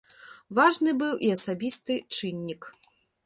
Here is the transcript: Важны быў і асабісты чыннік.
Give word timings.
Важны 0.59 0.93
быў 1.01 1.11
і 1.27 1.29
асабісты 1.35 1.99
чыннік. 2.17 2.61